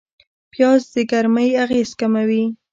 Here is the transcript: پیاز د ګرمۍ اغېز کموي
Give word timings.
پیاز 0.53 0.81
د 0.93 0.95
ګرمۍ 1.11 1.49
اغېز 1.63 1.89
کموي 1.99 2.43